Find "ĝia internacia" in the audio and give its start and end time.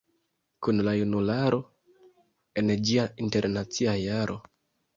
2.89-3.97